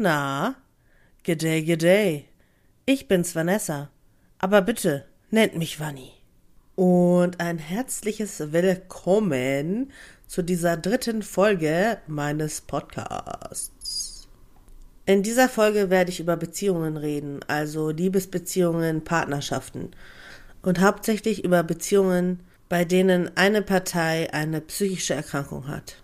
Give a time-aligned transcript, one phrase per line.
[0.00, 0.56] na,
[1.24, 2.24] G'day, g'day.
[2.86, 3.90] Ich bin's Vanessa.
[4.38, 6.12] Aber bitte, nennt mich Vanni.
[6.74, 9.92] Und ein herzliches Willkommen
[10.26, 14.26] zu dieser dritten Folge meines Podcasts.
[15.04, 19.90] In dieser Folge werde ich über Beziehungen reden, also Liebesbeziehungen, Partnerschaften
[20.62, 26.02] und hauptsächlich über Beziehungen, bei denen eine Partei eine psychische Erkrankung hat.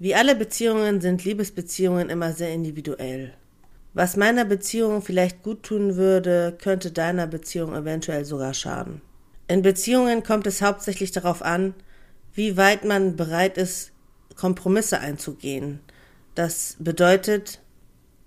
[0.00, 3.32] Wie alle Beziehungen sind Liebesbeziehungen immer sehr individuell.
[3.94, 9.00] Was meiner Beziehung vielleicht gut tun würde, könnte deiner Beziehung eventuell sogar schaden.
[9.48, 11.74] In Beziehungen kommt es hauptsächlich darauf an,
[12.32, 13.90] wie weit man bereit ist,
[14.36, 15.80] Kompromisse einzugehen.
[16.36, 17.60] Das bedeutet,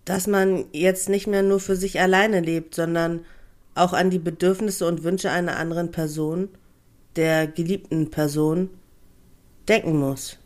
[0.03, 3.23] dass man jetzt nicht mehr nur für sich alleine lebt, sondern
[3.75, 6.49] auch an die Bedürfnisse und Wünsche einer anderen Person,
[7.15, 8.69] der geliebten Person,
[9.69, 10.40] denken muss.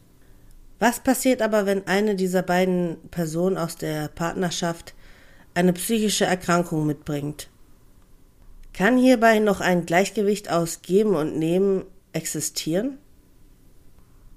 [0.86, 4.94] Was passiert aber, wenn eine dieser beiden Personen aus der Partnerschaft
[5.56, 7.50] eine psychische Erkrankung mitbringt.
[8.72, 13.00] Kann hierbei noch ein Gleichgewicht aus Geben und Nehmen existieren?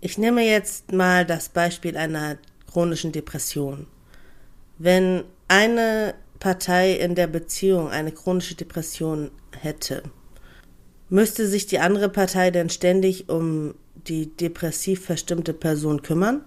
[0.00, 3.86] Ich nehme jetzt mal das Beispiel einer chronischen Depression.
[4.78, 10.02] Wenn eine Partei in der Beziehung eine chronische Depression hätte,
[11.10, 13.74] müsste sich die andere Partei denn ständig um
[14.08, 16.44] die depressiv verstimmte Person kümmern?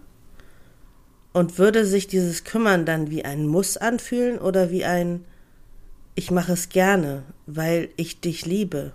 [1.34, 5.24] Und würde sich dieses Kümmern dann wie ein Muss anfühlen oder wie ein
[6.16, 8.94] Ich mache es gerne, weil ich dich liebe?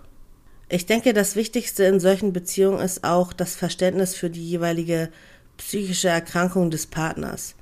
[0.69, 5.09] Ich denke, das Wichtigste in solchen Beziehungen ist auch das Verständnis für die jeweilige
[5.57, 7.55] psychische Erkrankung des Partners.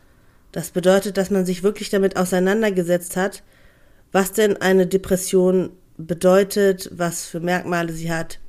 [0.52, 3.44] Das bedeutet, dass man sich wirklich damit auseinandergesetzt hat,
[4.12, 8.40] was denn eine Depression bedeutet, was für Merkmale sie hat,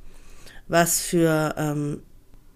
[0.67, 2.01] was für ähm,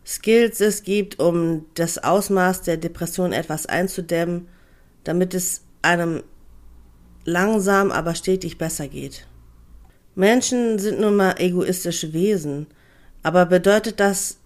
[0.05, 4.47] Skills es gibt, um das Ausmaß der Depression etwas einzudämmen,
[5.03, 6.23] damit es einem
[7.25, 9.27] langsam, aber stetig besser geht.
[10.15, 12.67] Menschen sind nun mal egoistische Wesen,
[13.23, 14.37] aber bedeutet das,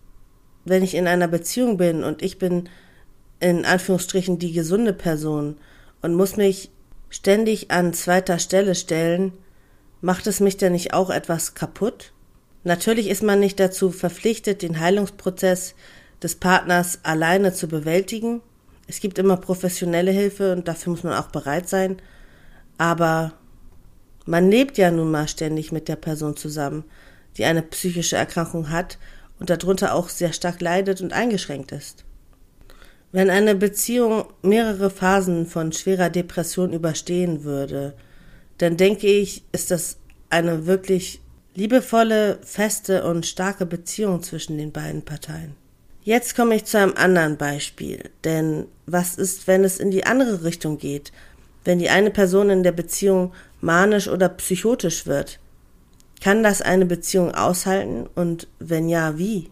[0.66, 2.70] wenn ich in einer Beziehung bin und ich bin
[3.40, 5.58] in Anführungsstrichen die gesunde Person
[6.02, 6.72] und muss mich
[7.10, 9.34] ständig an zweiter Stelle stellen,
[10.02, 12.12] macht es mich denn nicht auch etwas kaputt?
[12.66, 15.76] Natürlich ist man nicht dazu verpflichtet, den Heilungsprozess
[16.22, 18.42] des Partners alleine zu bewältigen.
[18.88, 21.98] Es gibt immer professionelle Hilfe und dafür muss man auch bereit sein.
[22.80, 23.34] Aber
[24.26, 26.86] man lebt ja nun mal ständig mit der Person zusammen,
[27.38, 28.98] die eine psychische Erkrankung hat
[29.40, 32.04] und darunter auch sehr stark leidet und eingeschränkt ist.
[33.12, 37.94] Wenn eine Beziehung mehrere Phasen von schwerer Depression überstehen würde,
[38.58, 39.98] dann denke ich, ist das
[40.32, 41.22] eine wirklich
[41.56, 45.56] liebevolle, feste und starke Beziehung zwischen den beiden Parteien.
[46.04, 50.44] Jetzt komme ich zu einem anderen Beispiel, denn was ist, wenn es in die andere
[50.44, 51.12] Richtung geht,
[51.64, 55.40] wenn die eine Person in der Beziehung manisch oder psychotisch wird?
[56.22, 59.50] Kann das eine Beziehung aushalten und wenn ja, wie?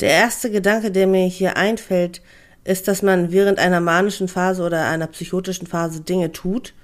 [0.00, 2.22] Der erste Gedanke, der mir hier einfällt,
[2.64, 6.74] ist, dass man während einer manischen Phase oder einer psychotischen Phase Dinge tut,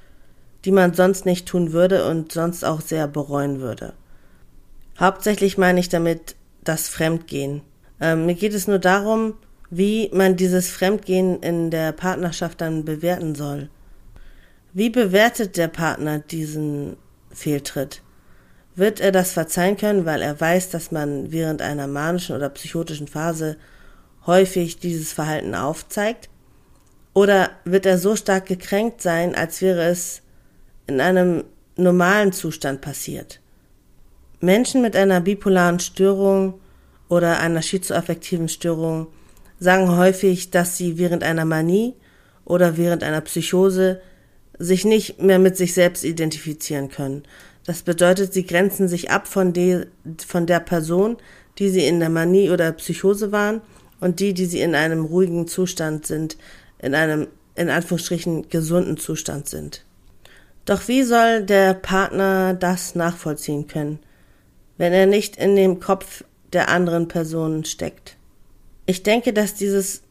[0.64, 3.92] die man sonst nicht tun würde und sonst auch sehr bereuen würde.
[4.98, 7.62] Hauptsächlich meine ich damit das Fremdgehen.
[8.00, 9.34] Ähm, mir geht es nur darum,
[9.70, 13.68] wie man dieses Fremdgehen in der Partnerschaft dann bewerten soll.
[14.72, 16.96] Wie bewertet der Partner diesen
[17.30, 18.02] Fehltritt?
[18.74, 23.08] Wird er das verzeihen können, weil er weiß, dass man während einer manischen oder psychotischen
[23.08, 23.56] Phase
[24.26, 26.28] häufig dieses Verhalten aufzeigt?
[27.14, 30.22] Oder wird er so stark gekränkt sein, als wäre es
[30.86, 31.44] in einem
[31.76, 33.40] normalen Zustand passiert?
[34.40, 36.60] Menschen mit einer bipolaren Störung
[37.08, 39.08] oder einer schizoaffektiven Störung
[39.58, 41.94] sagen häufig, dass sie während einer Manie
[42.44, 44.00] oder während einer Psychose
[44.58, 47.24] sich nicht mehr mit sich selbst identifizieren können.
[47.64, 49.86] Das bedeutet, sie grenzen sich ab von, de,
[50.26, 51.16] von der Person,
[51.58, 53.60] die sie in der Manie oder Psychose waren
[54.00, 56.36] und die, die sie in einem ruhigen Zustand sind,
[56.78, 57.26] in einem
[57.56, 59.84] in Anführungsstrichen gesunden Zustand sind.
[60.64, 63.98] Doch wie soll der Partner das nachvollziehen können?
[64.78, 68.16] Wenn er nicht in dem Kopf der anderen Person steckt.
[68.86, 70.02] Ich denke, dass dieses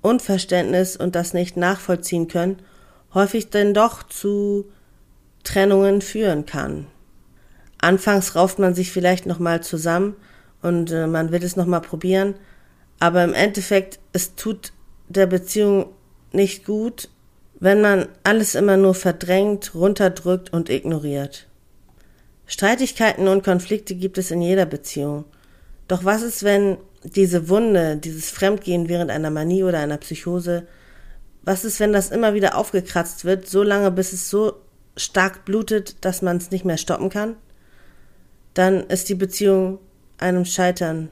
[0.00, 2.62] Unverständnis und das nicht nachvollziehen können
[3.14, 4.66] häufig denn doch zu
[5.44, 6.86] Trennungen führen kann.
[7.78, 10.16] Anfangs rauft man sich vielleicht nochmal zusammen
[10.62, 12.34] und äh, man will es nochmal probieren,
[13.00, 14.72] aber im Endeffekt, es tut
[15.08, 15.86] der Beziehung
[16.32, 17.08] nicht gut,
[17.58, 21.48] wenn man alles immer nur verdrängt, runterdrückt und ignoriert.
[22.52, 25.24] Streitigkeiten und Konflikte gibt es in jeder Beziehung.
[25.88, 30.66] Doch was ist, wenn diese Wunde, dieses Fremdgehen während einer Manie oder einer Psychose
[31.44, 34.52] Was ist, wenn das immer wieder aufgekratzt wird, so lange, bis es so
[34.98, 37.36] stark blutet, dass man es nicht mehr stoppen kann?
[38.52, 39.78] Dann ist die Beziehung
[40.18, 41.08] einem Scheitern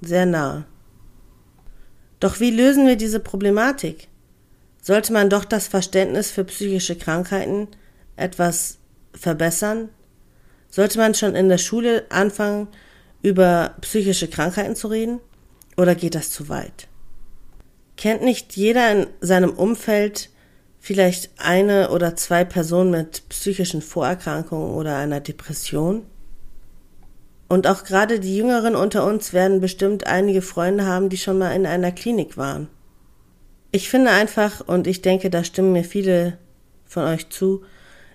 [0.00, 0.64] sehr nahe.
[2.20, 4.08] Doch wie lösen wir diese Problematik?
[4.80, 7.68] Sollte man doch das Verständnis für psychische Krankheiten
[8.16, 8.78] etwas
[9.12, 9.90] verbessern?
[10.72, 12.66] Sollte man schon in der Schule anfangen,
[13.20, 15.20] über psychische Krankheiten zu reden?
[15.76, 16.88] Oder geht das zu weit?
[17.98, 20.30] Kennt nicht jeder in seinem Umfeld
[20.80, 26.06] vielleicht eine oder zwei Personen mit psychischen Vorerkrankungen oder einer Depression?
[27.48, 31.54] Und auch gerade die Jüngeren unter uns werden bestimmt einige Freunde haben, die schon mal
[31.54, 32.68] in einer Klinik waren.
[33.72, 36.38] Ich finde einfach, und ich denke, da stimmen mir viele
[36.86, 37.62] von euch zu,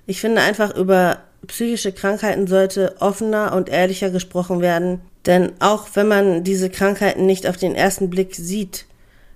[0.08, 6.08] ich finde einfach über psychische Krankheiten sollte offener und ehrlicher gesprochen werden, denn auch wenn
[6.08, 8.86] man diese Krankheiten nicht auf den ersten Blick sieht,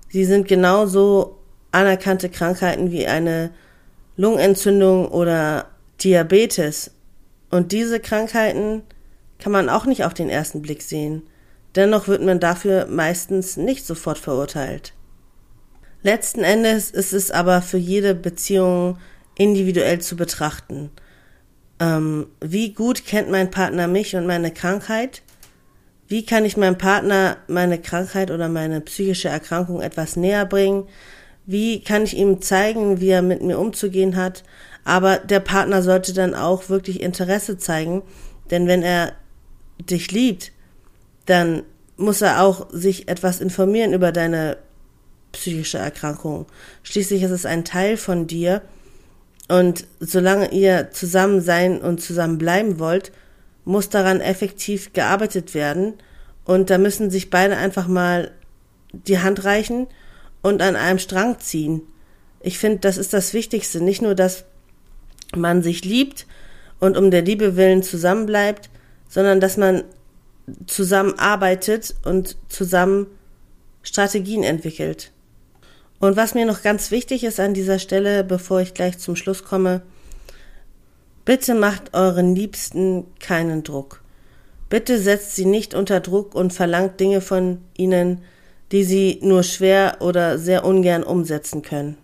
[0.09, 1.37] sie sind genauso
[1.71, 3.51] anerkannte Krankheiten wie eine
[4.17, 5.67] Lungenentzündung oder
[6.01, 6.91] Diabetes.
[7.49, 8.83] Und diese Krankheiten
[9.39, 11.23] kann man auch nicht auf den ersten Blick sehen.
[11.75, 14.93] Dennoch wird man dafür meistens nicht sofort verurteilt.
[16.03, 18.97] Letzten Endes ist es aber für jede Beziehung
[19.35, 20.91] individuell zu betrachten.
[21.81, 25.23] Ähm, wie gut kennt mein Partner mich und meine Krankheit?
[26.07, 30.87] Wie kann ich meinem Partner meine Krankheit oder meine psychische Erkrankung etwas näher bringen?
[31.47, 34.43] Wie kann ich ihm zeigen, wie er mit mir umzugehen hat?
[34.85, 38.03] Aber der Partner sollte dann auch wirklich Interesse zeigen,
[38.51, 39.13] denn wenn er
[39.79, 40.51] dich liebt,
[41.25, 41.63] dann
[41.97, 44.57] muss er auch sich etwas informieren über deine
[45.31, 46.45] psychische Erkrankung.
[46.83, 48.61] Schließlich ist es ein Teil von dir
[49.51, 53.11] und solange ihr zusammen sein und zusammen bleiben wollt,
[53.65, 55.95] muss daran effektiv gearbeitet werden
[56.45, 58.31] und da müssen sich beide einfach mal
[58.93, 59.87] die Hand reichen
[60.41, 61.81] und an einem Strang ziehen.
[62.39, 63.83] Ich finde, das ist das Wichtigste.
[63.83, 64.45] Nicht nur, dass
[65.35, 66.27] man sich liebt
[66.79, 68.69] und um der Liebe willen zusammenbleibt,
[69.09, 69.83] sondern dass man
[70.65, 73.07] zusammenarbeitet und zusammen
[73.83, 75.11] Strategien entwickelt.
[76.01, 79.43] Und was mir noch ganz wichtig ist an dieser Stelle, bevor ich gleich zum Schluss
[79.43, 79.83] komme,
[81.25, 84.01] bitte macht euren Liebsten keinen Druck.
[84.67, 88.21] Bitte setzt sie nicht unter Druck und verlangt Dinge von ihnen,
[88.71, 91.97] die sie nur schwer oder sehr ungern umsetzen können.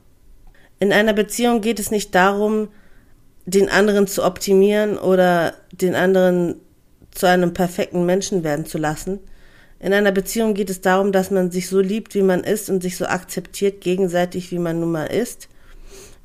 [0.79, 2.67] In einer Beziehung geht es nicht darum,
[3.47, 6.55] den anderen zu optimieren oder den anderen
[7.09, 9.19] zu einem perfekten Menschen werden zu lassen.
[9.79, 12.81] In einer Beziehung geht es darum, dass man sich so liebt, wie man ist und
[12.81, 15.50] sich so akzeptiert gegenseitig, wie man nun mal ist.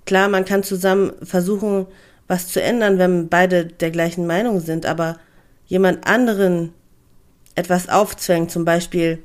[0.07, 1.87] Klar, man kann zusammen versuchen,
[2.29, 5.19] was zu ändern, wenn beide der gleichen Meinung sind, aber
[5.67, 6.73] jemand anderen
[7.55, 9.23] etwas aufzwängen, zum Beispiel,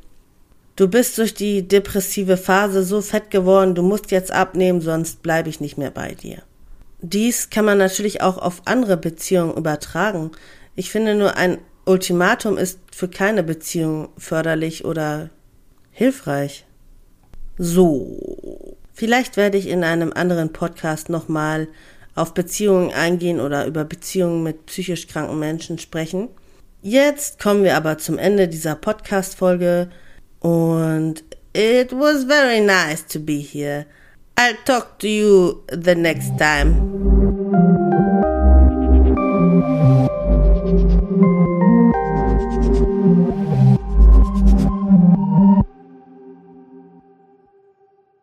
[0.76, 5.50] du bist durch die depressive Phase so fett geworden, du musst jetzt abnehmen, sonst bleibe
[5.50, 6.44] ich nicht mehr bei dir.
[7.02, 10.32] Dies kann man natürlich auch auf andere Beziehungen übertragen.
[10.76, 15.30] Ich finde nur, ein Ultimatum ist für keine Beziehung förderlich oder
[15.92, 16.66] hilfreich.
[17.58, 18.78] So.
[18.94, 21.68] Vielleicht werde ich in einem anderen Podcast nochmal
[22.16, 26.30] auf Beziehungen eingehen oder über Beziehungen mit psychisch kranken Menschen sprechen.
[26.82, 29.90] Jetzt kommen wir aber zum Ende dieser Podcast-Folge
[30.40, 33.86] und it was very nice to be here.
[34.36, 37.17] I'll talk to you the next time.